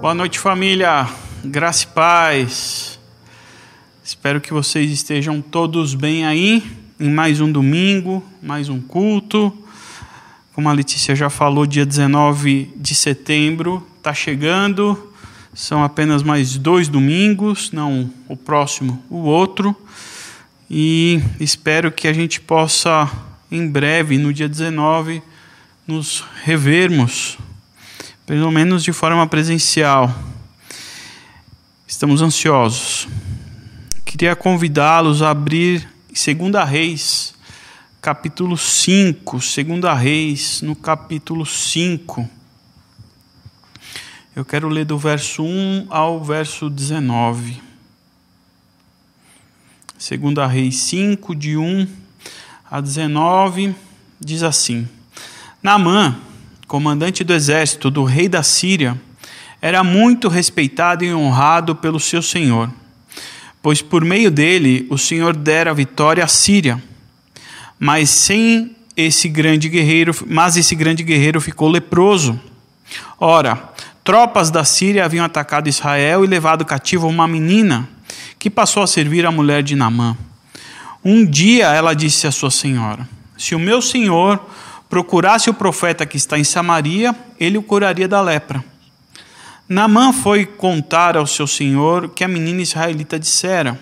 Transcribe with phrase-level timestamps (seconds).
[0.00, 1.08] Boa noite, família.
[1.44, 3.00] Graça e paz.
[4.04, 6.62] Espero que vocês estejam todos bem aí
[7.00, 9.52] em mais um domingo, mais um culto.
[10.54, 15.12] Como a Letícia já falou, dia 19 de setembro está chegando.
[15.52, 19.74] São apenas mais dois domingos, não o próximo, o outro.
[20.70, 23.10] E espero que a gente possa,
[23.50, 25.20] em breve, no dia 19,
[25.88, 27.36] nos revermos
[28.28, 30.14] pelo menos de forma presencial.
[31.86, 33.08] Estamos ansiosos.
[34.04, 37.34] Queria convidá-los a abrir 2 Reis,
[38.02, 39.38] capítulo 5.
[39.38, 42.28] 2 Reis, no capítulo 5.
[44.36, 47.62] Eu quero ler do verso 1 ao verso 19.
[49.96, 51.88] 2 Reis 5, de 1
[52.70, 53.74] a 19,
[54.20, 54.86] diz assim:
[55.62, 56.27] Naamã
[56.68, 59.00] comandante do exército do rei da Síria,
[59.60, 62.70] era muito respeitado e honrado pelo seu senhor,
[63.62, 66.80] pois por meio dele o senhor dera vitória à Síria.
[67.80, 72.38] Mas sem esse grande guerreiro, mas esse grande guerreiro ficou leproso.
[73.18, 73.72] Ora,
[74.04, 77.88] tropas da Síria haviam atacado Israel e levado cativo uma menina
[78.38, 80.16] que passou a servir a mulher de Naamã.
[81.02, 84.44] Um dia ela disse à sua senhora: Se o meu senhor
[84.88, 88.64] procurasse o profeta que está em Samaria, ele o curaria da lepra.
[89.68, 93.78] Naamã foi contar ao seu senhor que a menina israelita dissera.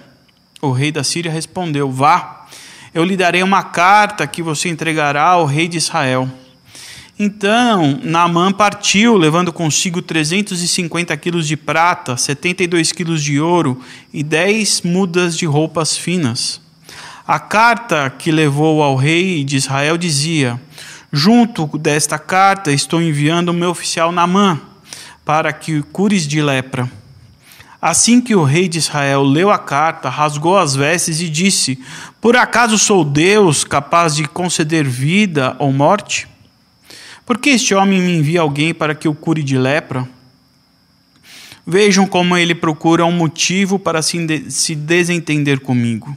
[0.61, 2.47] O rei da Síria respondeu: Vá,
[2.93, 6.29] eu lhe darei uma carta que você entregará ao rei de Israel.
[7.19, 13.81] Então Naamã partiu, levando consigo 350 quilos de prata, 72 quilos de ouro
[14.13, 16.61] e 10 mudas de roupas finas.
[17.27, 20.61] A carta que levou ao rei de Israel dizia:
[21.19, 24.61] Junto desta carta estou enviando o meu oficial Namã
[25.25, 26.93] para que cures de lepra.
[27.81, 31.83] Assim que o rei de Israel leu a carta, rasgou as vestes e disse:
[32.21, 36.29] Por acaso sou Deus capaz de conceder vida ou morte?
[37.25, 40.07] Por que este homem me envia alguém para que o cure de lepra?
[41.67, 46.15] Vejam como ele procura um motivo para se desentender comigo.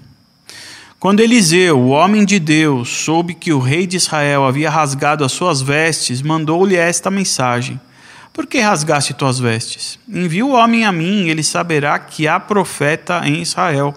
[0.99, 5.31] Quando Eliseu, o homem de Deus, soube que o rei de Israel havia rasgado as
[5.31, 7.79] suas vestes, mandou-lhe esta mensagem:
[8.33, 9.97] Por que rasgaste tuas vestes?
[10.09, 13.95] Envia o homem a mim, e ele saberá que há profeta em Israel.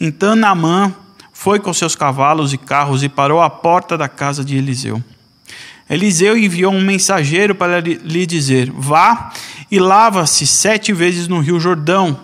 [0.00, 0.94] Então Naamã
[1.32, 5.02] foi com seus cavalos e carros e parou à porta da casa de Eliseu.
[5.90, 9.32] Eliseu enviou um mensageiro para lhe dizer: Vá
[9.68, 12.20] e lava-se sete vezes no rio Jordão.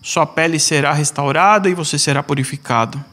[0.00, 3.04] Sua pele será restaurada e você será purificado.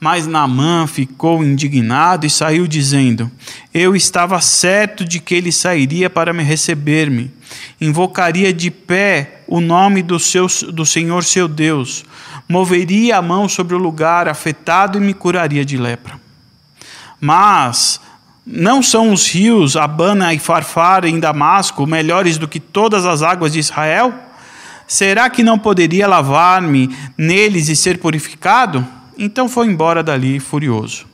[0.00, 3.30] Mas Naamã ficou indignado e saiu dizendo:
[3.74, 7.32] Eu estava certo de que ele sairia para me receber-me.
[7.80, 12.04] Invocaria de pé o nome do, seu, do Senhor seu Deus,
[12.48, 16.20] moveria a mão sobre o lugar afetado e me curaria de lepra.
[17.20, 18.00] Mas
[18.46, 23.52] não são os rios Abana e Farfar em Damasco melhores do que todas as águas
[23.52, 24.14] de Israel?
[24.86, 28.86] Será que não poderia lavar-me neles e ser purificado?
[29.18, 31.04] Então foi embora dali furioso.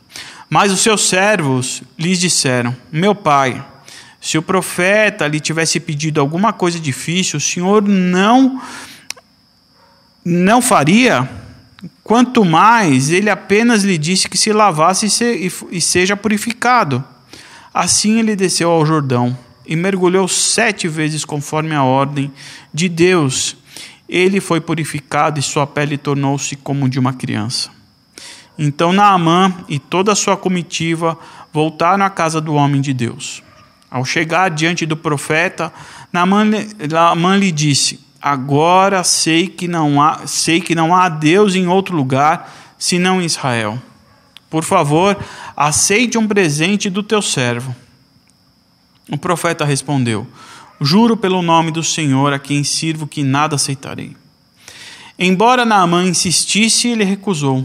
[0.51, 3.65] Mas os seus servos lhes disseram: Meu pai,
[4.21, 8.63] se o profeta lhe tivesse pedido alguma coisa difícil, o senhor não
[10.23, 11.29] não faria?
[12.03, 15.07] Quanto mais ele apenas lhe disse que se lavasse
[15.71, 17.03] e seja purificado.
[17.73, 22.31] Assim ele desceu ao Jordão e mergulhou sete vezes conforme a ordem
[22.73, 23.57] de Deus.
[24.09, 27.74] Ele foi purificado e sua pele tornou-se como de uma criança.
[28.59, 31.19] Então Naamã e toda a sua comitiva
[31.53, 33.43] voltaram à casa do homem de Deus.
[33.91, 35.73] Ao chegar diante do profeta,
[36.13, 36.45] Naamã,
[36.91, 41.97] Naamã lhe disse: Agora sei que não há, sei que não há Deus em outro
[41.97, 43.81] lugar senão em Israel.
[44.49, 45.17] Por favor,
[45.57, 47.75] aceite um presente do teu servo.
[49.11, 50.27] O profeta respondeu:
[50.81, 54.17] Juro pelo nome do Senhor a quem sirvo que nada aceitarei.
[55.19, 57.65] Embora Naamã insistisse, ele recusou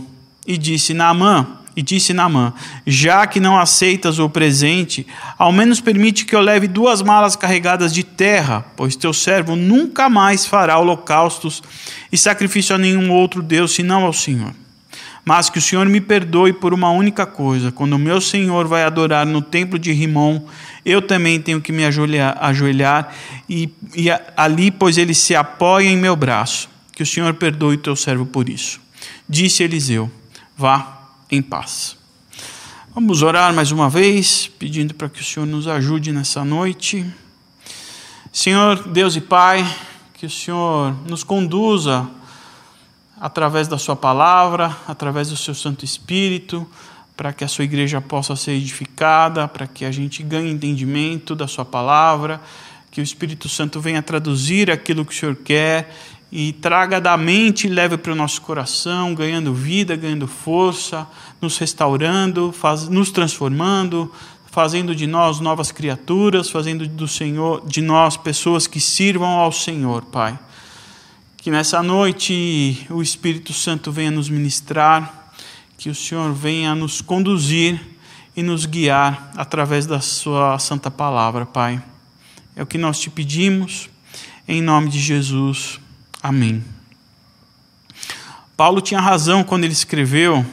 [0.50, 2.52] e disse Naamã, e disse Naamã:
[2.86, 5.06] Já que não aceitas o presente,
[5.38, 10.10] ao menos permite que eu leve duas malas carregadas de terra, pois teu servo nunca
[10.10, 11.62] mais fará holocaustos
[12.12, 14.52] e sacrifício a nenhum outro Deus senão ao Senhor.
[15.24, 18.84] Mas que o Senhor me perdoe por uma única coisa: quando o meu Senhor vai
[18.84, 20.42] adorar no templo de Rimon,
[20.84, 23.14] eu também tenho que me ajoelhar, ajoelhar
[23.48, 26.68] e, e ali, pois ele se apoia em meu braço.
[26.92, 28.82] Que o Senhor perdoe teu servo por isso.
[29.30, 30.12] Disse Eliseu:
[30.60, 31.96] vá em paz.
[32.94, 37.06] Vamos orar mais uma vez, pedindo para que o Senhor nos ajude nessa noite.
[38.30, 39.66] Senhor Deus e Pai,
[40.16, 42.10] que o Senhor nos conduza
[43.18, 46.68] através da Sua palavra, através do Seu Santo Espírito,
[47.16, 51.48] para que a Sua igreja possa ser edificada, para que a gente ganhe entendimento da
[51.48, 52.42] Sua palavra,
[52.92, 55.96] que o Espírito Santo venha traduzir aquilo que o Senhor quer
[56.32, 61.08] e traga da mente e leve para o nosso coração, ganhando vida, ganhando força,
[61.42, 64.12] nos restaurando, faz, nos transformando,
[64.52, 70.06] fazendo de nós novas criaturas, fazendo do Senhor, de nós pessoas que sirvam ao Senhor,
[70.06, 70.38] Pai.
[71.38, 75.32] Que nessa noite o Espírito Santo venha nos ministrar,
[75.78, 77.80] que o Senhor venha nos conduzir
[78.36, 81.82] e nos guiar através da Sua santa palavra, Pai.
[82.56, 83.90] É o que nós te pedimos,
[84.48, 85.80] em nome de Jesus.
[86.22, 86.64] Amém.
[88.58, 90.46] Paulo tinha razão quando ele escreveu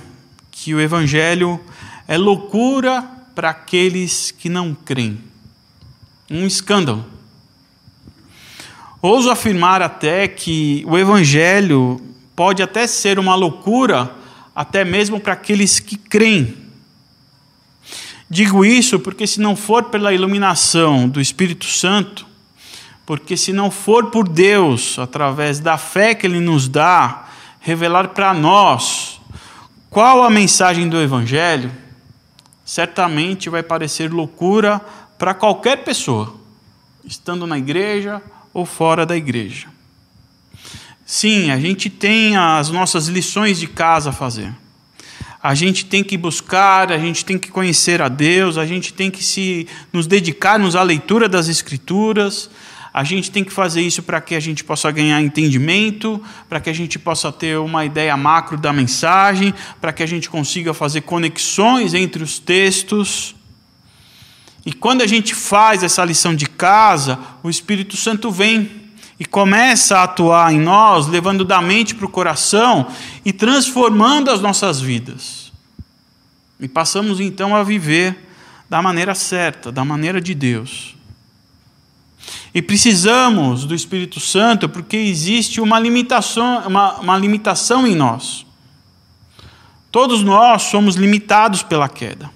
[0.52, 1.60] que o Evangelho
[2.06, 3.02] é loucura
[3.34, 5.20] para aqueles que não creem.
[6.30, 7.04] Um escândalo.
[9.02, 12.00] Ouso afirmar até que o Evangelho
[12.34, 14.14] pode até ser uma loucura,
[14.54, 16.56] até mesmo para aqueles que creem.
[18.30, 22.26] Digo isso porque, se não for pela iluminação do Espírito Santo,
[23.06, 27.28] porque se não for por Deus, através da fé que Ele nos dá,
[27.60, 29.20] revelar para nós
[29.88, 31.72] qual a mensagem do Evangelho,
[32.64, 34.80] certamente vai parecer loucura
[35.16, 36.34] para qualquer pessoa,
[37.04, 38.20] estando na igreja
[38.52, 39.68] ou fora da igreja.
[41.06, 44.52] Sim, a gente tem as nossas lições de casa a fazer.
[45.40, 49.12] A gente tem que buscar, a gente tem que conhecer a Deus, a gente tem
[49.12, 52.50] que se nos dedicarmos à leitura das Escrituras,
[52.96, 56.70] a gente tem que fazer isso para que a gente possa ganhar entendimento, para que
[56.70, 59.52] a gente possa ter uma ideia macro da mensagem,
[59.82, 63.36] para que a gente consiga fazer conexões entre os textos.
[64.64, 68.88] E quando a gente faz essa lição de casa, o Espírito Santo vem
[69.20, 72.86] e começa a atuar em nós, levando da mente para o coração
[73.22, 75.52] e transformando as nossas vidas.
[76.58, 78.26] E passamos então a viver
[78.70, 80.95] da maneira certa, da maneira de Deus.
[82.56, 88.46] E precisamos do Espírito Santo porque existe uma limitação, uma, uma limitação em nós.
[89.92, 92.30] Todos nós somos limitados pela queda.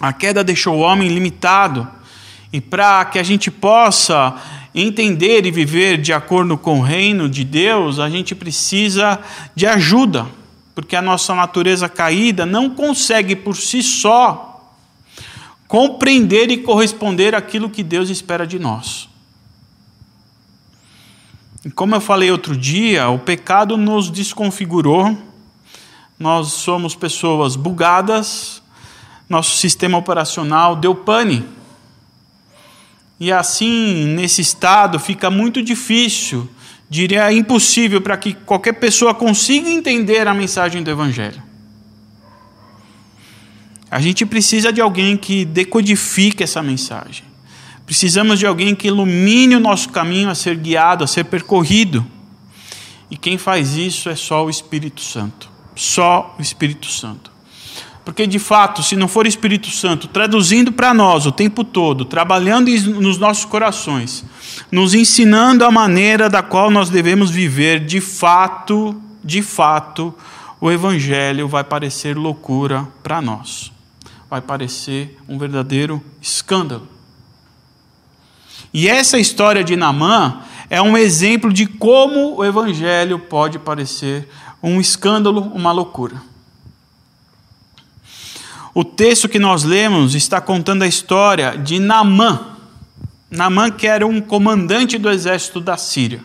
[0.00, 1.86] A queda deixou o homem limitado.
[2.52, 4.34] E para que a gente possa
[4.74, 9.20] entender e viver de acordo com o reino de Deus, a gente precisa
[9.54, 10.26] de ajuda,
[10.74, 14.55] porque a nossa natureza caída não consegue por si só
[15.68, 19.08] compreender e corresponder àquilo que Deus espera de nós.
[21.64, 25.18] E como eu falei outro dia, o pecado nos desconfigurou,
[26.18, 28.62] nós somos pessoas bugadas,
[29.28, 31.44] nosso sistema operacional deu pane.
[33.18, 36.48] E assim, nesse estado, fica muito difícil,
[36.88, 41.42] diria impossível, para que qualquer pessoa consiga entender a mensagem do Evangelho.
[43.90, 47.24] A gente precisa de alguém que decodifique essa mensagem.
[47.84, 52.04] Precisamos de alguém que ilumine o nosso caminho a ser guiado, a ser percorrido.
[53.08, 55.48] E quem faz isso é só o Espírito Santo.
[55.76, 57.30] Só o Espírito Santo.
[58.04, 62.04] Porque de fato, se não for o Espírito Santo traduzindo para nós o tempo todo,
[62.04, 62.68] trabalhando
[63.00, 64.24] nos nossos corações,
[64.70, 70.14] nos ensinando a maneira da qual nós devemos viver, de fato, de fato,
[70.60, 73.75] o Evangelho vai parecer loucura para nós
[74.28, 76.88] vai parecer um verdadeiro escândalo.
[78.72, 84.28] E essa história de Namã é um exemplo de como o evangelho pode parecer
[84.62, 86.20] um escândalo, uma loucura.
[88.74, 92.56] O texto que nós lemos está contando a história de Namã.
[93.30, 96.22] Namã que era um comandante do exército da Síria.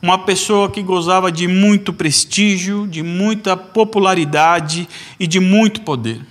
[0.00, 6.24] Uma pessoa que gozava de muito prestígio, de muita popularidade e de muito poder.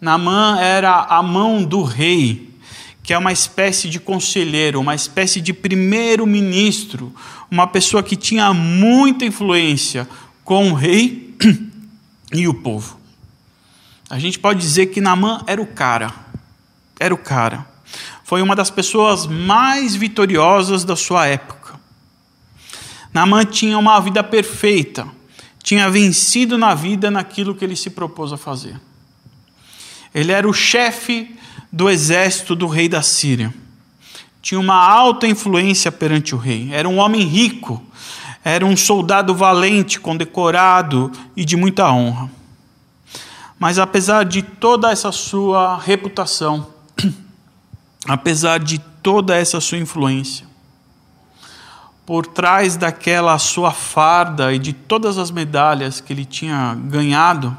[0.00, 2.48] Naamã era a mão do rei,
[3.02, 7.14] que é uma espécie de conselheiro, uma espécie de primeiro-ministro,
[7.50, 10.08] uma pessoa que tinha muita influência
[10.42, 11.36] com o rei
[12.32, 12.98] e o povo.
[14.08, 16.14] A gente pode dizer que Naamã era o cara,
[16.98, 17.66] era o cara.
[18.24, 21.78] Foi uma das pessoas mais vitoriosas da sua época.
[23.12, 25.06] Naamã tinha uma vida perfeita,
[25.62, 28.80] tinha vencido na vida naquilo que ele se propôs a fazer.
[30.14, 31.36] Ele era o chefe
[31.72, 33.54] do exército do rei da Síria.
[34.42, 36.70] Tinha uma alta influência perante o rei.
[36.72, 37.82] Era um homem rico.
[38.44, 42.30] Era um soldado valente, condecorado e de muita honra.
[43.58, 46.66] Mas apesar de toda essa sua reputação,
[48.08, 50.46] apesar de toda essa sua influência,
[52.06, 57.56] por trás daquela sua farda e de todas as medalhas que ele tinha ganhado,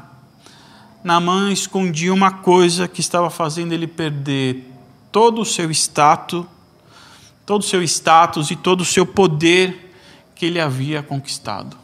[1.02, 4.70] Naamã escondia uma coisa que estava fazendo ele perder
[5.10, 6.46] todo o seu status,
[7.44, 9.92] todo o seu status e todo o seu poder
[10.34, 11.76] que ele havia conquistado.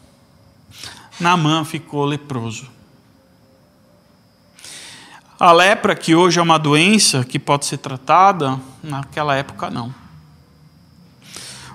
[1.18, 2.70] Naamã ficou leproso.
[5.38, 9.94] A lepra, que hoje é uma doença que pode ser tratada, naquela época não.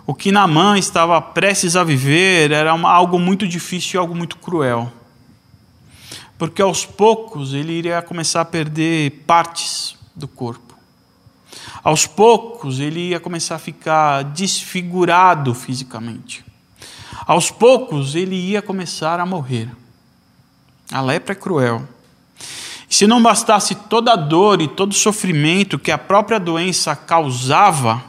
[0.06, 4.92] O que Naamã estava prestes a viver era algo muito difícil e algo muito cruel.
[6.38, 10.74] Porque aos poucos ele iria começar a perder partes do corpo.
[11.84, 16.44] Aos poucos ele ia começar a ficar desfigurado fisicamente.
[17.26, 19.70] Aos poucos ele ia começar a morrer.
[20.92, 21.88] A lepra é cruel.
[22.90, 28.04] Se não bastasse toda a dor e todo o sofrimento que a própria doença causava,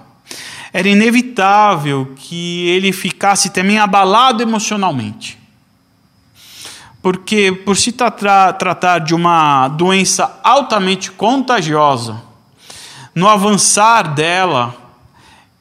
[0.72, 5.38] era inevitável que ele ficasse também abalado emocionalmente.
[7.04, 12.22] Porque, por se tra tratar de uma doença altamente contagiosa,
[13.14, 14.74] no avançar dela,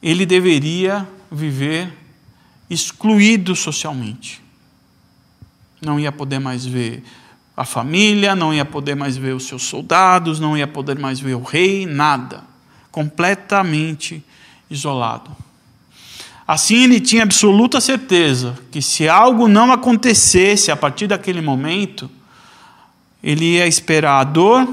[0.02, 1.92] ele deveria viver
[2.70, 4.42] excluído socialmente.
[5.82, 7.04] Não ia poder mais ver
[7.54, 11.34] a família, não ia poder mais ver os seus soldados, não ia poder mais ver
[11.34, 12.42] o rei, nada.
[12.90, 14.24] Completamente
[14.70, 15.30] isolado.
[16.46, 22.10] Assim ele tinha absoluta certeza que se algo não acontecesse a partir daquele momento,
[23.22, 24.68] ele ia esperar a dor,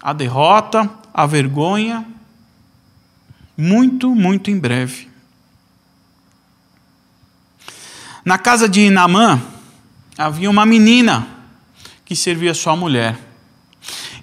[0.00, 2.06] a derrota, a vergonha,
[3.56, 5.08] muito, muito em breve.
[8.24, 9.42] Na casa de Inamã
[10.16, 11.26] havia uma menina
[12.04, 13.18] que servia sua mulher.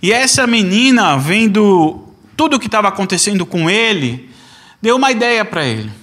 [0.01, 4.29] E essa menina, vendo tudo o que estava acontecendo com ele,
[4.81, 6.02] deu uma ideia para ele.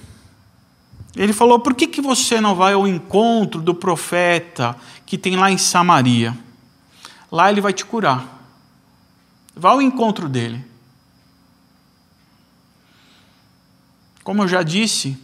[1.15, 4.75] Ele falou: Por que, que você não vai ao encontro do profeta
[5.05, 6.37] que tem lá em Samaria?
[7.31, 8.39] Lá ele vai te curar.
[9.55, 10.63] Vá ao encontro dele.
[14.23, 15.17] Como eu já disse,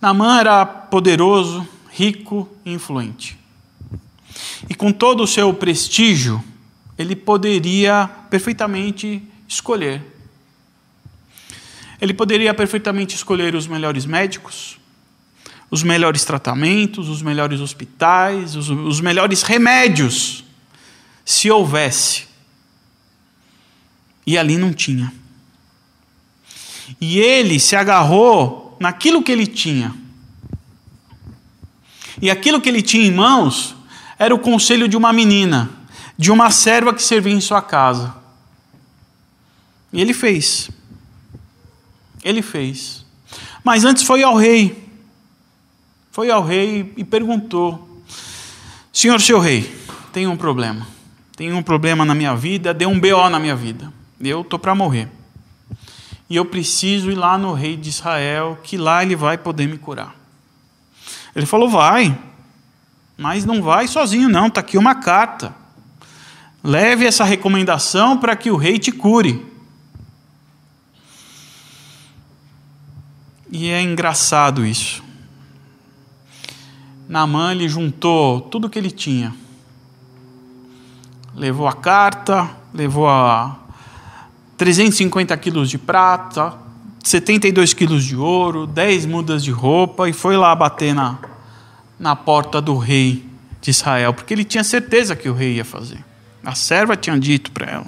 [0.00, 3.38] Namã era poderoso, rico e influente.
[4.68, 6.42] E com todo o seu prestígio,
[6.96, 10.02] ele poderia perfeitamente escolher.
[12.00, 14.78] Ele poderia perfeitamente escolher os melhores médicos,
[15.70, 20.44] os melhores tratamentos, os melhores hospitais, os, os melhores remédios,
[21.24, 22.26] se houvesse.
[24.26, 25.12] E ali não tinha.
[27.00, 29.94] E ele se agarrou naquilo que ele tinha.
[32.20, 33.76] E aquilo que ele tinha em mãos
[34.18, 35.70] era o conselho de uma menina,
[36.16, 38.14] de uma serva que servia em sua casa.
[39.92, 40.70] E ele fez.
[42.24, 43.04] Ele fez.
[43.62, 44.87] Mas antes foi ao rei.
[46.18, 48.02] Foi ao rei e perguntou:
[48.92, 49.72] Senhor, seu rei,
[50.12, 50.84] tem um problema.
[51.36, 53.92] Tem um problema na minha vida, deu um BO na minha vida.
[54.20, 55.08] Eu estou para morrer.
[56.28, 59.78] E eu preciso ir lá no rei de Israel, que lá ele vai poder me
[59.78, 60.12] curar.
[61.36, 62.18] Ele falou: Vai.
[63.16, 64.48] Mas não vai sozinho, não.
[64.48, 65.54] Está aqui uma carta.
[66.64, 69.46] Leve essa recomendação para que o rei te cure.
[73.52, 75.06] E é engraçado isso.
[77.08, 79.34] Naamã ele juntou tudo que ele tinha.
[81.34, 83.56] Levou a carta, levou a
[84.58, 86.54] 350 quilos de prata,
[87.02, 91.18] 72 quilos de ouro, 10 mudas de roupa e foi lá bater na,
[91.98, 93.24] na porta do rei
[93.62, 96.04] de Israel, porque ele tinha certeza que o rei ia fazer.
[96.44, 97.86] A serva tinha dito para ela.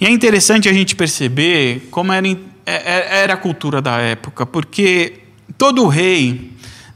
[0.00, 4.44] E é interessante a gente perceber como era, é, é, era a cultura da época,
[4.44, 5.20] porque
[5.56, 6.52] todo rei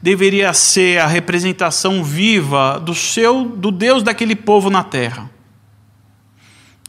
[0.06, 5.28] deveria ser a representação viva do seu do Deus daquele povo na terra.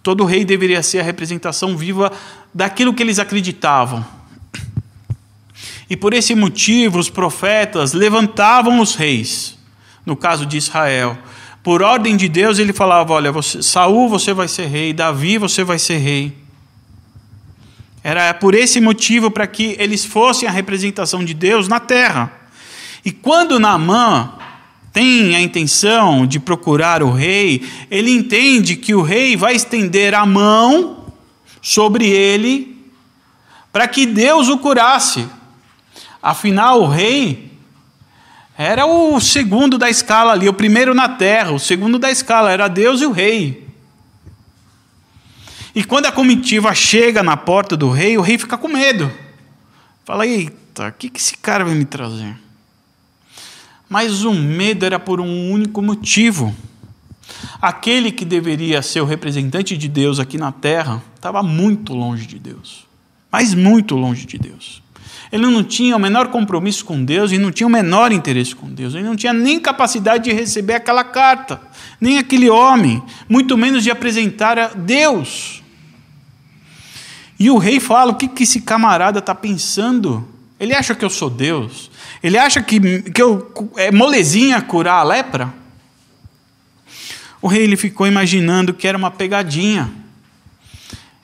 [0.04, 2.12] Todo rei deveria ser a representação viva
[2.54, 4.06] daquilo que eles acreditavam.
[5.90, 9.58] E por esse motivo, os profetas levantavam os reis,
[10.06, 11.18] no caso de Israel.
[11.64, 15.64] Por ordem de Deus, ele falava: Olha, você, Saul, você vai ser rei, Davi, você
[15.64, 16.38] vai ser rei.
[18.04, 22.46] Era por esse motivo para que eles fossem a representação de Deus na terra.
[23.08, 24.34] E quando Naamã
[24.92, 30.26] tem a intenção de procurar o rei, ele entende que o rei vai estender a
[30.26, 31.06] mão
[31.62, 32.86] sobre ele
[33.72, 35.26] para que Deus o curasse.
[36.22, 37.50] Afinal, o rei
[38.58, 42.68] era o segundo da escala ali, o primeiro na terra, o segundo da escala, era
[42.68, 43.70] Deus e o rei.
[45.74, 49.10] E quando a comitiva chega na porta do rei, o rei fica com medo.
[50.04, 52.47] Fala, eita, o que, que esse cara vai me trazer?
[53.90, 56.54] Mas o medo era por um único motivo.
[57.62, 62.40] Aquele que deveria ser o representante de Deus aqui na terra estava muito longe de
[62.40, 62.86] Deus.
[63.32, 64.82] Mas muito longe de Deus.
[65.32, 68.70] Ele não tinha o menor compromisso com Deus e não tinha o menor interesse com
[68.70, 68.94] Deus.
[68.94, 71.62] Ele não tinha nem capacidade de receber aquela carta,
[72.00, 75.62] nem aquele homem, muito menos de apresentar a Deus.
[77.40, 80.28] E o rei fala: o que, que esse camarada está pensando?
[80.60, 81.92] Ele acha que eu sou Deus?
[82.22, 85.54] Ele acha que, que eu, é molezinha curar a lepra?
[87.42, 89.92] O rei ele ficou imaginando que era uma pegadinha.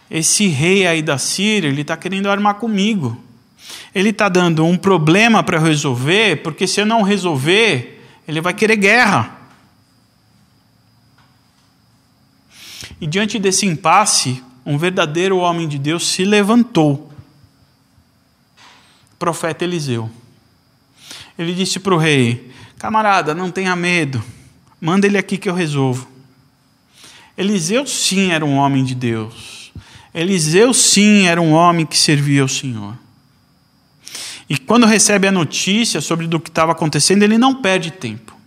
[0.09, 3.17] Esse rei aí da Síria, ele está querendo armar comigo.
[3.95, 8.75] Ele está dando um problema para resolver, porque se eu não resolver, ele vai querer
[8.75, 9.39] guerra.
[13.01, 17.11] E diante desse impasse, um verdadeiro homem de Deus se levantou.
[19.17, 20.09] Profeta Eliseu.
[21.37, 24.23] Ele disse para o rei: Camarada, não tenha medo,
[24.79, 26.07] manda ele aqui que eu resolvo.
[27.37, 29.71] Eliseu, sim, era um homem de Deus.
[30.13, 32.95] Eliseu, sim, era um homem que servia ao Senhor.
[34.47, 38.37] E quando recebe a notícia sobre do que estava acontecendo, ele não perde tempo.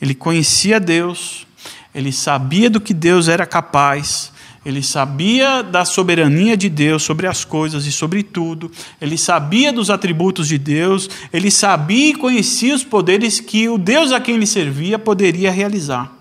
[0.00, 1.46] Ele conhecia Deus,
[1.94, 4.32] ele sabia do que Deus era capaz,
[4.64, 9.88] ele sabia da soberania de Deus sobre as coisas e sobre tudo, ele sabia dos
[9.88, 14.46] atributos de Deus, ele sabia e conhecia os poderes que o Deus a quem ele
[14.46, 16.12] servia poderia realizar.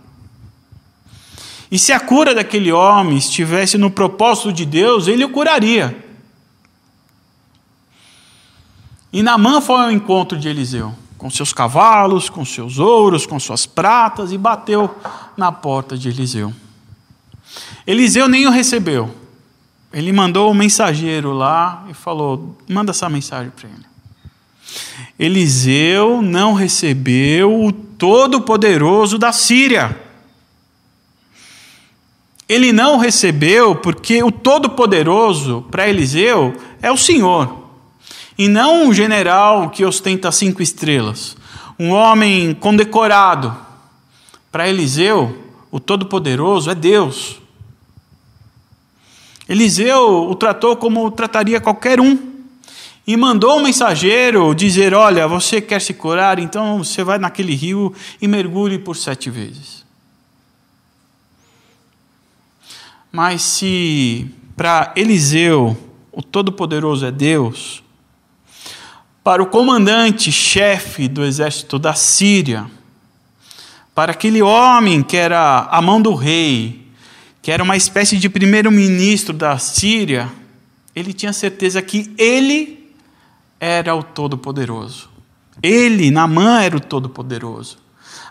[1.69, 6.05] E se a cura daquele homem estivesse no propósito de Deus, ele o curaria.
[9.12, 13.65] E Namã foi ao encontro de Eliseu, com seus cavalos, com seus ouros, com suas
[13.65, 14.96] pratas, e bateu
[15.36, 16.53] na porta de Eliseu.
[17.89, 19.10] Eliseu nem o recebeu.
[19.91, 23.86] Ele mandou o um mensageiro lá e falou: manda essa mensagem para ele.
[25.17, 29.99] Eliseu não recebeu o Todo-Poderoso da Síria.
[32.47, 37.71] Ele não recebeu porque o Todo-Poderoso para Eliseu é o Senhor,
[38.38, 41.36] e não um general que ostenta cinco estrelas,
[41.80, 43.58] um homem condecorado.
[44.52, 45.36] Para Eliseu,
[45.71, 47.39] o Todo-Poderoso é Deus.
[49.49, 52.29] Eliseu o tratou como trataria qualquer um.
[53.07, 57.91] E mandou um mensageiro dizer: Olha, você quer se curar, então você vai naquele rio
[58.21, 59.83] e mergulhe por sete vezes.
[63.12, 65.75] Mas se para Eliseu
[66.12, 67.81] o Todo-Poderoso é Deus,
[69.23, 72.69] para o comandante-chefe do exército da Síria,
[73.95, 76.88] para aquele homem que era a mão do rei,
[77.41, 80.30] que era uma espécie de primeiro-ministro da Síria,
[80.95, 82.93] ele tinha certeza que ele
[83.60, 85.10] era o Todo-Poderoso.
[85.62, 87.78] Ele, Namã, era o Todo-Poderoso.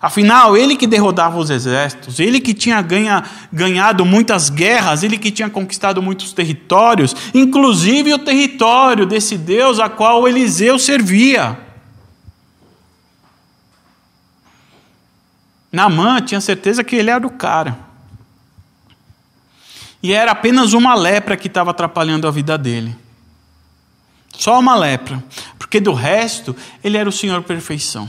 [0.00, 5.30] Afinal, ele que derrodava os exércitos, ele que tinha ganha, ganhado muitas guerras, ele que
[5.30, 11.58] tinha conquistado muitos territórios, inclusive o território desse Deus a qual Eliseu servia.
[15.72, 17.87] Namã tinha certeza que ele era o cara.
[20.02, 22.96] E era apenas uma lepra que estava atrapalhando a vida dele.
[24.36, 25.22] Só uma lepra.
[25.58, 28.08] Porque do resto, ele era o Senhor perfeição.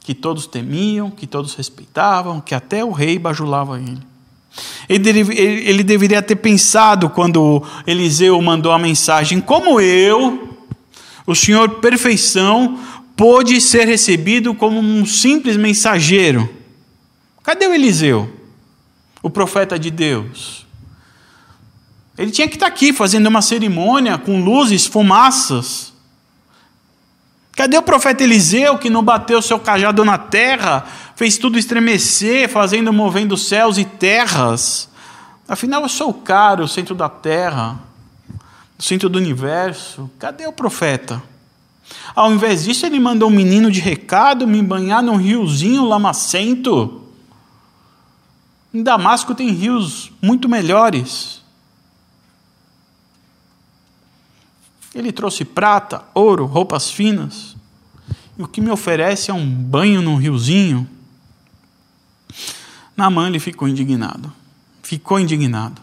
[0.00, 4.02] Que todos temiam, que todos respeitavam, que até o rei bajulava ele.
[4.88, 10.58] Ele, deveria ter pensado quando Eliseu mandou a mensagem: como eu,
[11.26, 12.78] o Senhor perfeição,
[13.16, 16.48] pôde ser recebido como um simples mensageiro?
[17.42, 18.41] Cadê o Eliseu?
[19.22, 20.66] O profeta de Deus.
[22.18, 25.92] Ele tinha que estar aqui fazendo uma cerimônia com luzes, fumaças.
[27.52, 32.92] Cadê o profeta Eliseu que não bateu seu cajado na terra, fez tudo estremecer, fazendo
[32.92, 34.88] movendo céus e terras?
[35.48, 37.78] Afinal, eu sou o cara, o centro da terra,
[38.78, 40.10] o centro do universo.
[40.18, 41.22] Cadê o profeta?
[42.14, 47.01] Ao invés disso, ele mandou um menino de recado me banhar num riozinho lamacento.
[48.72, 51.42] Em Damasco tem rios muito melhores.
[54.94, 57.56] Ele trouxe prata, ouro, roupas finas.
[58.38, 60.88] E o que me oferece é um banho num riozinho.
[62.96, 64.32] Naamã ele ficou indignado.
[64.82, 65.80] Ficou indignado.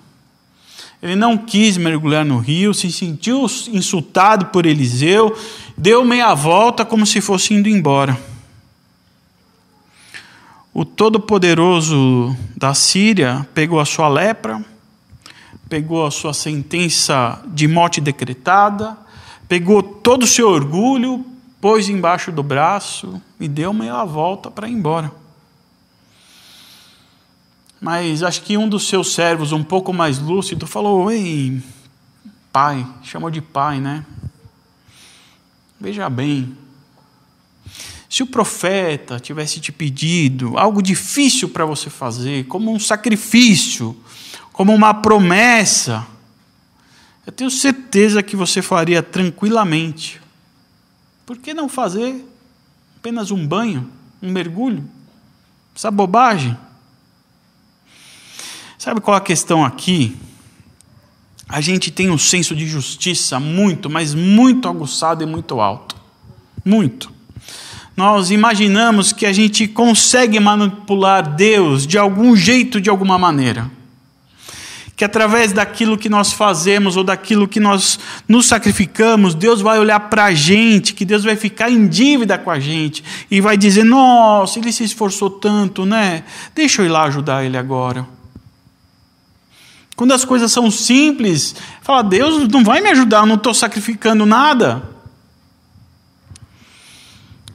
[1.01, 5.35] Ele não quis mergulhar no rio, se sentiu insultado por Eliseu,
[5.77, 8.19] deu meia volta como se fosse indo embora.
[10.79, 14.63] O Todo-Poderoso da Síria pegou a sua lepra,
[15.67, 18.97] pegou a sua sentença de morte decretada,
[19.45, 21.25] pegou todo o seu orgulho,
[21.59, 25.11] pôs embaixo do braço e deu meia volta para ir embora.
[27.81, 31.61] Mas acho que um dos seus servos, um pouco mais lúcido, falou: Ei,
[32.53, 34.05] pai, chamou de pai, né?
[35.77, 36.55] Veja bem,
[38.09, 43.95] se o profeta tivesse te pedido algo difícil para você fazer, como um sacrifício,
[44.51, 46.07] como uma promessa,
[47.23, 50.19] eu tenho certeza que você faria tranquilamente.
[51.23, 52.25] Por que não fazer
[52.97, 53.87] apenas um banho,
[54.19, 54.89] um mergulho?
[55.75, 56.57] Essa bobagem.
[58.79, 60.17] Sabe qual a questão aqui?
[61.47, 65.95] A gente tem um senso de justiça muito, mas muito aguçado e muito alto.
[66.65, 67.18] Muito.
[67.99, 73.69] Nós imaginamos que a gente consegue manipular Deus de algum jeito, de alguma maneira.
[74.95, 79.99] Que através daquilo que nós fazemos ou daquilo que nós nos sacrificamos, Deus vai olhar
[79.99, 83.83] para a gente, que Deus vai ficar em dívida com a gente e vai dizer:
[83.83, 86.23] Nossa, ele se esforçou tanto, né?
[86.55, 88.07] Deixa eu ir lá ajudar ele agora.
[89.97, 94.25] Quando as coisas são simples, fala, Deus não vai me ajudar, eu não estou sacrificando
[94.25, 94.98] nada.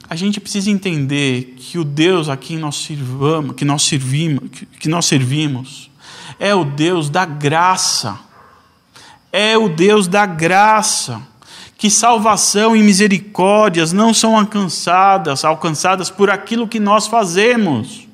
[0.07, 4.87] A gente precisa entender que o Deus a quem nós sirvamos, que nós servimos, que
[4.87, 5.89] nós servimos,
[6.39, 8.19] é o Deus da graça.
[9.31, 11.21] É o Deus da graça.
[11.77, 18.07] Que salvação e misericórdias não são alcançadas, alcançadas por aquilo que nós fazemos.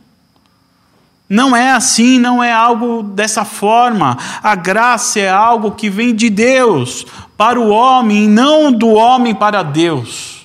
[1.30, 4.18] Não é assim, não é algo dessa forma.
[4.42, 7.06] A graça é algo que vem de Deus
[7.38, 10.41] para o homem, não do homem para Deus.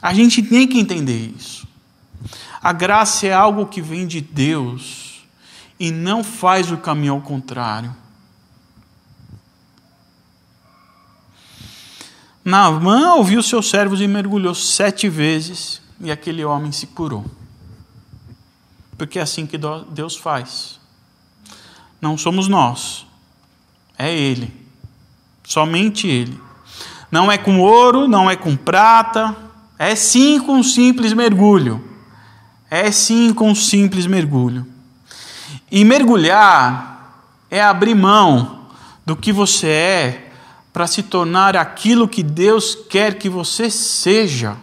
[0.00, 1.66] A gente tem que entender isso.
[2.62, 5.22] A graça é algo que vem de Deus
[5.78, 7.94] e não faz o caminho ao contrário.
[12.44, 17.38] Naamã ouviu seus servos e mergulhou sete vezes, e aquele homem se curou
[18.98, 19.56] porque é assim que
[19.90, 20.80] Deus faz.
[22.00, 23.06] Não somos nós,
[23.96, 24.52] é Ele,
[25.44, 26.38] somente Ele.
[27.10, 29.34] Não é com ouro, não é com prata,
[29.78, 31.84] é sim com um simples mergulho.
[32.70, 34.66] É sim com um simples mergulho.
[35.70, 38.66] E mergulhar é abrir mão
[39.06, 40.32] do que você é
[40.72, 44.56] para se tornar aquilo que Deus quer que você seja.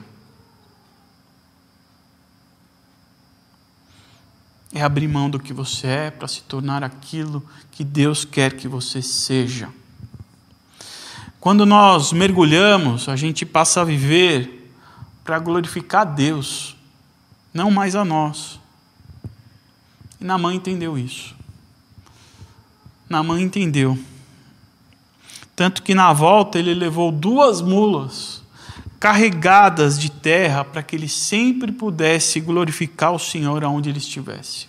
[4.76, 8.68] é abrir mão do que você é para se tornar aquilo que Deus quer que
[8.68, 9.70] você seja.
[11.40, 14.65] Quando nós mergulhamos, a gente passa a viver
[15.26, 16.78] para glorificar Deus,
[17.52, 18.60] não mais a nós.
[20.22, 21.36] E Namã entendeu isso.
[23.10, 23.98] Namã entendeu.
[25.56, 28.44] Tanto que na volta ele levou duas mulas
[29.00, 34.68] carregadas de terra para que ele sempre pudesse glorificar o Senhor aonde ele estivesse.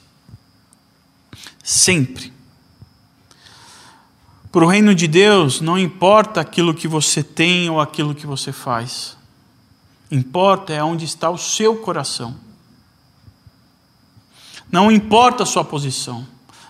[1.62, 2.32] Sempre.
[4.50, 8.52] Para o reino de Deus, não importa aquilo que você tem ou aquilo que você
[8.52, 9.15] faz.
[10.10, 12.36] Importa é onde está o seu coração.
[14.70, 16.26] Não importa a sua posição.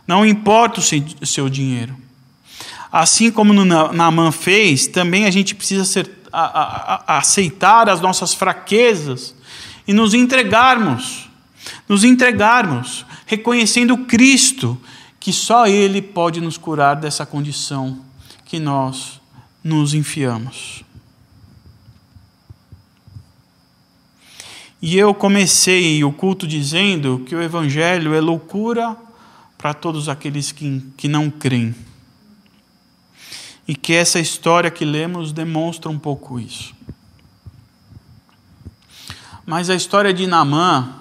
[0.07, 1.97] Não importa o seu dinheiro.
[2.91, 8.33] Assim como Naaman fez, também a gente precisa ser a, a, a aceitar as nossas
[8.33, 9.35] fraquezas
[9.87, 11.29] e nos entregarmos,
[11.89, 14.81] nos entregarmos, reconhecendo Cristo,
[15.19, 18.01] que só Ele pode nos curar dessa condição
[18.45, 19.21] que nós
[19.63, 20.86] nos enfiamos.
[24.81, 28.97] E eu comecei o culto dizendo que o Evangelho é loucura
[29.57, 31.75] para todos aqueles que, que não creem
[33.67, 36.75] e que essa história que lemos demonstra um pouco isso.
[39.45, 40.95] Mas a história de Naamã,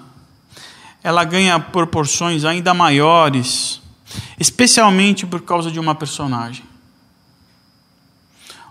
[1.02, 3.80] ela ganha proporções ainda maiores,
[4.38, 6.64] especialmente por causa de uma personagem.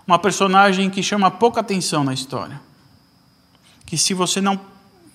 [0.06, 2.60] Uma personagem que chama pouca atenção na história.
[3.84, 4.60] Que se você não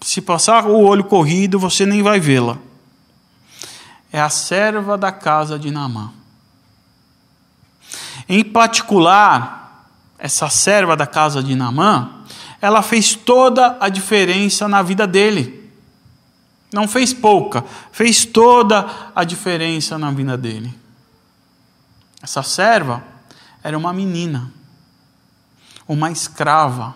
[0.01, 2.57] se passar o olho corrido, você nem vai vê-la.
[4.11, 6.11] É a serva da casa de Naamã.
[8.27, 9.87] Em particular,
[10.17, 12.09] essa serva da casa de Naamã,
[12.61, 15.71] ela fez toda a diferença na vida dele.
[16.73, 20.73] Não fez pouca, fez toda a diferença na vida dele.
[22.21, 23.03] Essa serva
[23.63, 24.51] era uma menina,
[25.87, 26.95] uma escrava,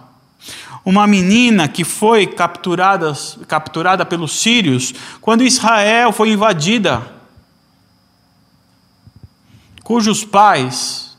[0.84, 3.14] Uma menina que foi capturada,
[3.48, 7.12] capturada pelos sírios quando Israel foi invadida,
[9.84, 11.18] cujos pais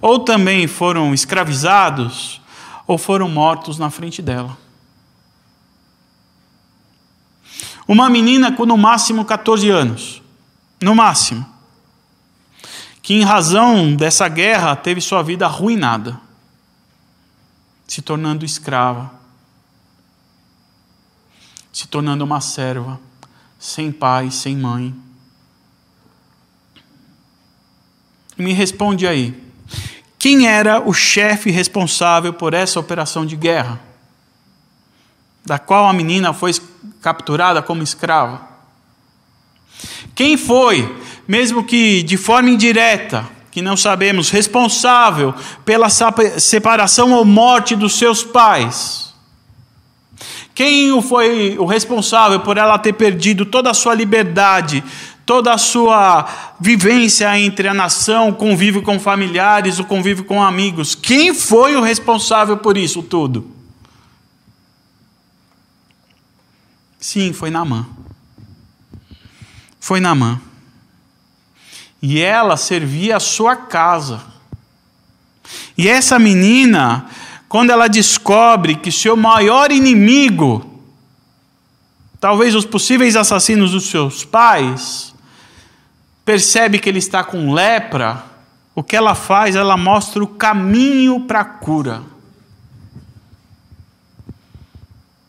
[0.00, 2.40] ou também foram escravizados
[2.86, 4.56] ou foram mortos na frente dela.
[7.88, 10.22] Uma menina com no máximo 14 anos,
[10.80, 11.46] no máximo,
[13.00, 16.20] que em razão dessa guerra teve sua vida arruinada,
[17.86, 19.12] se tornando escrava,
[21.72, 23.00] se tornando uma serva,
[23.58, 24.94] sem pai, sem mãe.
[28.36, 29.42] Me responde aí,
[30.18, 33.80] quem era o chefe responsável por essa operação de guerra?
[35.44, 36.52] Da qual a menina foi
[37.00, 38.46] capturada como escrava?
[40.14, 47.74] Quem foi, mesmo que de forma indireta, que não sabemos, responsável pela separação ou morte
[47.74, 49.14] dos seus pais?
[50.54, 54.84] Quem foi o responsável por ela ter perdido toda a sua liberdade,
[55.24, 60.94] toda a sua vivência entre a nação, o convívio com familiares, o convívio com amigos?
[60.94, 63.50] Quem foi o responsável por isso tudo?
[67.00, 67.86] Sim, foi Naamã.
[69.80, 70.42] Foi Naamã.
[72.00, 74.20] E ela servia a sua casa.
[75.76, 77.06] E essa menina,
[77.48, 80.82] quando ela descobre que seu maior inimigo,
[82.20, 85.14] talvez os possíveis assassinos dos seus pais,
[86.24, 88.24] percebe que ele está com lepra,
[88.74, 89.56] o que ela faz?
[89.56, 92.02] Ela mostra o caminho para a cura.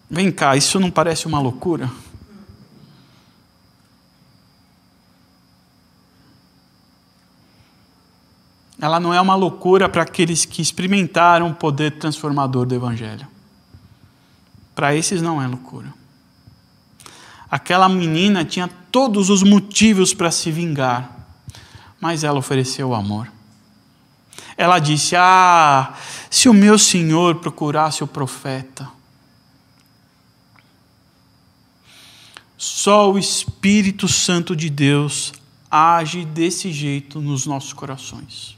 [0.10, 1.90] Vem cá, isso não parece uma loucura?
[8.80, 13.28] Ela não é uma loucura para aqueles que experimentaram o poder transformador do Evangelho.
[14.76, 15.94] Para esses não é loucura.
[17.50, 21.10] Aquela menina tinha todos os motivos para se vingar,
[22.00, 23.32] mas ela ofereceu o amor.
[24.56, 25.94] Ela disse: Ah,
[26.30, 28.88] se o meu senhor procurasse o profeta,
[32.58, 35.32] Só o Espírito Santo de Deus
[35.70, 38.57] age desse jeito nos nossos corações.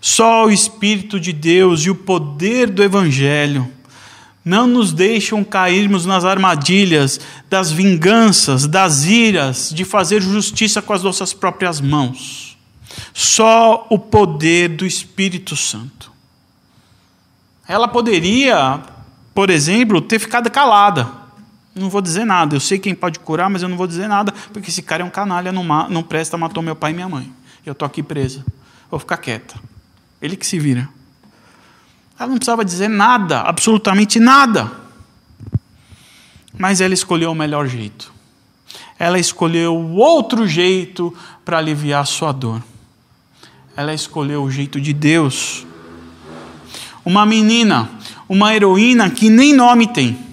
[0.00, 3.70] Só o Espírito de Deus e o poder do Evangelho
[4.44, 11.02] não nos deixam cairmos nas armadilhas das vinganças, das iras, de fazer justiça com as
[11.02, 12.56] nossas próprias mãos.
[13.12, 16.12] Só o poder do Espírito Santo.
[17.66, 18.80] Ela poderia,
[19.34, 21.26] por exemplo, ter ficado calada
[21.76, 22.56] não vou dizer nada.
[22.56, 25.06] Eu sei quem pode curar, mas eu não vou dizer nada, porque esse cara é
[25.06, 27.30] um canalha, não, presta, matou meu pai e minha mãe.
[27.64, 28.44] Eu estou aqui presa.
[28.90, 29.56] Vou ficar quieta.
[30.26, 30.88] Ele que se vira.
[32.18, 34.70] Ela não precisava dizer nada, absolutamente nada.
[36.58, 38.12] Mas ela escolheu o melhor jeito.
[38.98, 42.62] Ela escolheu o outro jeito para aliviar a sua dor.
[43.76, 45.66] Ela escolheu o jeito de Deus.
[47.04, 47.90] Uma menina,
[48.28, 50.26] uma heroína que nem nome tem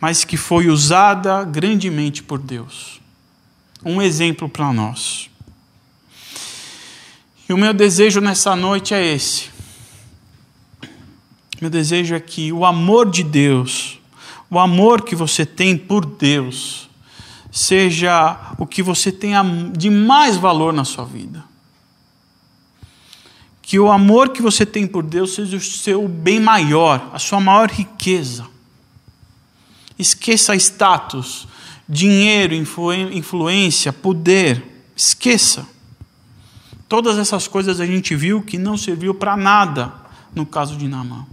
[0.00, 3.00] mas que foi usada grandemente por Deus.
[3.84, 5.29] Um exemplo para nós.
[7.50, 9.48] E o meu desejo nessa noite é esse.
[11.60, 13.98] Meu desejo é que o amor de Deus,
[14.48, 16.88] o amor que você tem por Deus,
[17.50, 19.42] seja o que você tenha
[19.76, 21.42] de mais valor na sua vida.
[23.60, 27.40] Que o amor que você tem por Deus seja o seu bem maior, a sua
[27.40, 28.46] maior riqueza.
[29.98, 31.48] Esqueça status,
[31.88, 34.84] dinheiro, influência, poder.
[34.94, 35.79] Esqueça.
[36.90, 39.94] Todas essas coisas a gente viu que não serviu para nada
[40.34, 41.24] no caso de Naamã.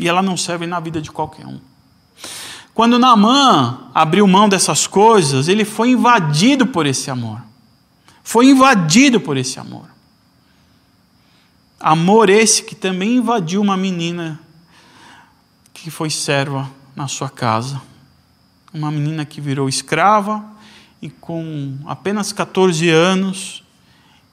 [0.00, 1.60] E ela não serve na vida de qualquer um.
[2.72, 7.42] Quando Naamã abriu mão dessas coisas, ele foi invadido por esse amor.
[8.24, 9.84] Foi invadido por esse amor.
[11.78, 14.40] Amor esse que também invadiu uma menina
[15.74, 17.82] que foi serva na sua casa.
[18.72, 20.42] Uma menina que virou escrava
[21.02, 23.61] e com apenas 14 anos,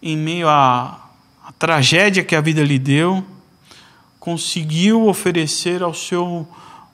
[0.02, 1.10] em meio à,
[1.46, 3.24] à tragédia que a vida lhe deu,
[4.20, 6.48] conseguiu oferecer ao seu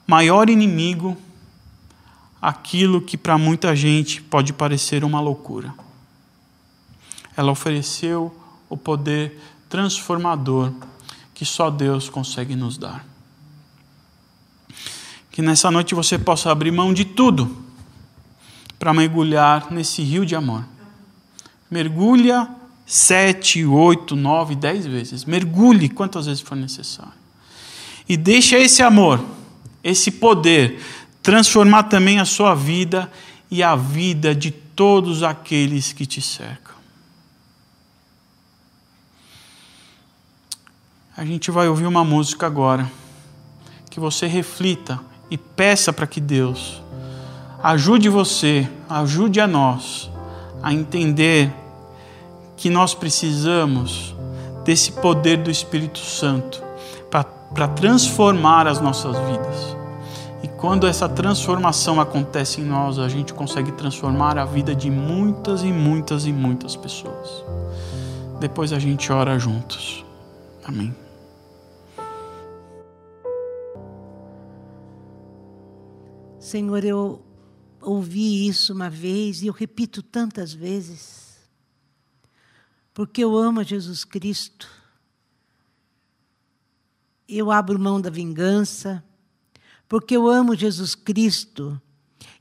[0.06, 1.16] maior inimigo
[2.40, 5.74] aquilo que para muita gente pode parecer uma loucura.
[7.36, 8.34] Ela ofereceu
[8.68, 9.38] o poder
[9.68, 10.72] transformador
[11.34, 13.04] que só Deus consegue nos dar.
[15.30, 17.64] Que nessa noite você possa abrir mão de tudo
[18.78, 20.64] para mergulhar nesse rio de amor.
[21.70, 22.48] Mergulha
[22.86, 25.24] sete, oito, nove, dez vezes.
[25.24, 27.12] Mergulhe quantas vezes for necessário.
[28.08, 29.22] E deixa esse amor,
[29.82, 30.80] esse poder,
[31.22, 33.10] transformar também a sua vida
[33.50, 36.76] e a vida de todos aqueles que te cercam.
[41.16, 42.90] A gente vai ouvir uma música agora.
[43.90, 46.82] Que você reflita e peça para que Deus
[47.62, 50.08] ajude você, ajude a nós
[50.62, 51.52] a entender
[52.56, 54.14] que nós precisamos
[54.64, 56.62] desse poder do Espírito Santo
[57.10, 59.76] para transformar as nossas vidas.
[60.42, 65.62] E quando essa transformação acontece em nós, a gente consegue transformar a vida de muitas
[65.62, 67.44] e muitas e muitas pessoas.
[68.38, 70.04] Depois a gente ora juntos.
[70.64, 70.94] Amém.
[76.38, 77.20] Senhor, eu
[77.80, 81.25] ouvi isso uma vez e eu repito tantas vezes,
[82.96, 84.66] porque eu amo Jesus Cristo.
[87.28, 89.04] Eu abro mão da vingança,
[89.86, 91.78] porque eu amo Jesus Cristo.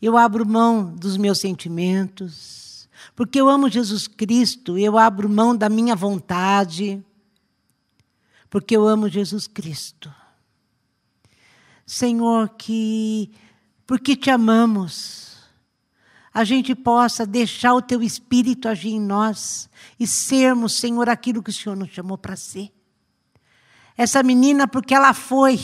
[0.01, 2.87] Eu abro mão dos meus sentimentos,
[3.17, 4.77] porque eu amo Jesus Cristo.
[4.77, 7.03] Eu abro mão da minha vontade,
[8.49, 10.09] porque eu amo Jesus Cristo.
[11.85, 13.29] Senhor, que
[13.85, 15.34] porque te amamos,
[16.35, 21.49] a gente possa deixar o teu espírito agir em nós e sermos, Senhor, aquilo que
[21.49, 22.73] o Senhor nos chamou para ser.
[23.95, 25.57] Essa menina, porque ela foi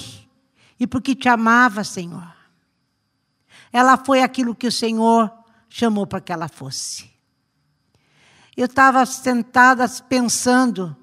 [0.79, 2.33] e porque te amava, Senhor.
[3.69, 5.29] Ela foi aquilo que o Senhor
[5.67, 7.11] chamou para que ela fosse.
[8.55, 10.95] Eu estava sentada pensando,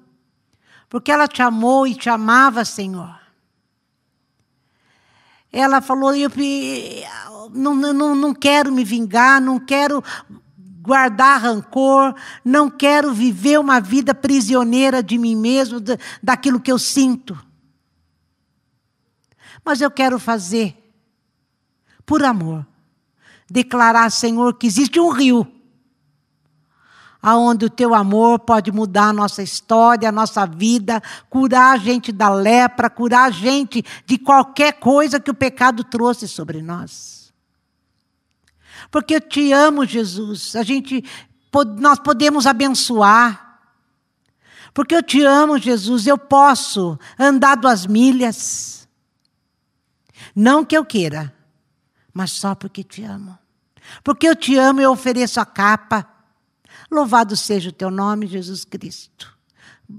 [0.89, 3.18] porque ela te amou e te amava, Senhor.
[5.51, 6.29] Ela falou: eu
[7.53, 10.03] não, não, não quero me vingar, não quero
[10.81, 15.79] guardar rancor, não quero viver uma vida prisioneira de mim mesmo,
[16.21, 17.37] daquilo que eu sinto.
[19.63, 20.75] Mas eu quero fazer,
[22.05, 22.65] por amor,
[23.49, 25.58] declarar, Senhor, que existe um rio
[27.21, 32.11] aonde o teu amor pode mudar a nossa história, a nossa vida, curar a gente
[32.11, 37.33] da lepra, curar a gente de qualquer coisa que o pecado trouxe sobre nós.
[38.89, 40.55] Porque eu te amo, Jesus.
[40.55, 41.03] A gente
[41.77, 43.59] nós podemos abençoar.
[44.73, 48.87] Porque eu te amo, Jesus, eu posso andar duas milhas.
[50.35, 51.33] Não que eu queira,
[52.13, 53.37] mas só porque te amo.
[54.03, 56.07] Porque eu te amo, eu ofereço a capa.
[56.89, 59.37] Louvado seja o teu nome, Jesus Cristo.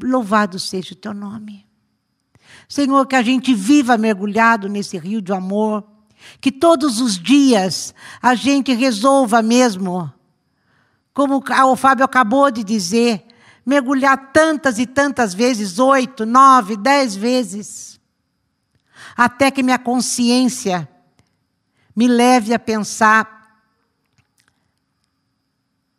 [0.02, 1.66] Louvado seja o teu nome.
[2.68, 5.84] Senhor, que a gente viva mergulhado nesse rio de amor,
[6.40, 10.12] que todos os dias a gente resolva mesmo,
[11.12, 13.24] como o Fábio acabou de dizer,
[13.66, 17.90] mergulhar tantas e tantas vezes oito, nove, dez vezes
[19.16, 20.88] até que minha consciência
[21.94, 23.39] me leve a pensar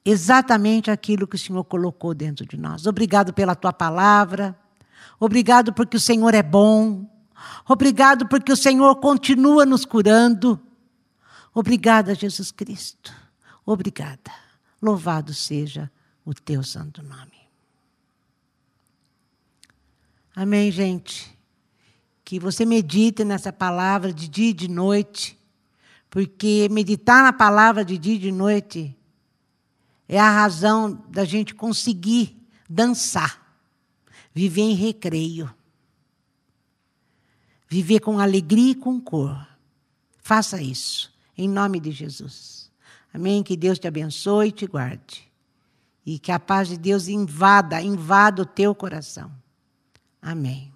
[0.03, 2.85] exatamente aquilo que o Senhor colocou dentro de nós.
[2.85, 4.57] Obrigado pela tua palavra.
[5.19, 7.07] Obrigado porque o Senhor é bom.
[7.67, 10.59] Obrigado porque o Senhor continua nos curando.
[11.53, 13.13] Obrigada, Jesus Cristo.
[13.65, 14.31] Obrigada.
[14.81, 15.91] Louvado seja
[16.25, 17.41] o teu santo nome.
[20.35, 21.37] Amém, gente.
[22.23, 25.37] Que você medite nessa palavra de dia e de noite,
[26.09, 28.95] porque meditar na palavra de dia e de noite
[30.11, 32.37] é a razão da gente conseguir
[32.69, 33.55] dançar,
[34.33, 35.49] viver em recreio,
[37.69, 39.47] viver com alegria e com cor.
[40.17, 42.69] Faça isso, em nome de Jesus.
[43.13, 43.41] Amém?
[43.41, 45.31] Que Deus te abençoe e te guarde.
[46.05, 49.31] E que a paz de Deus invada, invada o teu coração.
[50.21, 50.73] Amém.